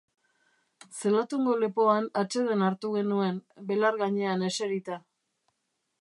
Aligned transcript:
Zelatungo 1.01 1.53
lepoan 1.63 2.09
atseden 2.23 2.65
hartu 2.69 2.93
genuen, 2.97 3.37
belar 3.73 4.03
gainean 4.03 4.49
eserita. 4.53 4.99